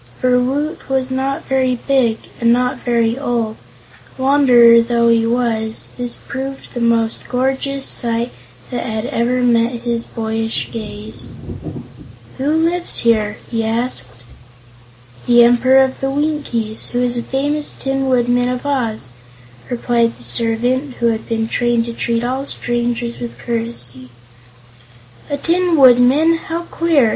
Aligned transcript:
For 0.19 0.39
Woot 0.39 0.89
was 0.89 1.11
not 1.11 1.45
very 1.45 1.75
big 1.75 2.17
and 2.39 2.51
not 2.51 2.79
very 2.79 3.19
old 3.19 3.55
and, 3.57 4.17
wanderer 4.25 4.81
though 4.81 5.09
he 5.09 5.27
was, 5.27 5.89
this 5.95 6.17
proved 6.17 6.73
the 6.73 6.81
most 6.81 7.29
gorgeous 7.29 7.85
sight 7.85 8.31
that 8.71 8.83
had 8.83 9.05
ever 9.05 9.43
met 9.43 9.83
his 9.83 10.07
boyish 10.07 10.71
gaze. 10.71 11.27
"Who 12.39 12.47
lives 12.49 12.97
here?" 13.05 13.37
he 13.51 13.63
asked. 13.63 14.23
"The 15.27 15.43
Emperor 15.43 15.83
of 15.83 15.99
the 16.01 16.09
Winkies, 16.09 16.87
who 16.89 16.99
is 16.99 17.13
the 17.13 17.21
famous 17.21 17.71
Tin 17.71 18.09
Woodman 18.09 18.49
of 18.49 18.65
Oz," 18.65 19.09
replied 19.69 20.15
the 20.17 20.23
servant, 20.23 20.95
who 20.95 21.09
had 21.09 21.29
been 21.29 21.47
trained 21.47 21.85
to 21.85 21.93
treat 21.93 22.23
all 22.23 22.47
strangers 22.47 23.19
with 23.19 23.37
courtesy. 23.37 24.09
"A 25.29 25.37
Tin 25.37 25.75
Woodman? 25.77 26.37
How 26.37 26.63
queer!" 26.71 27.09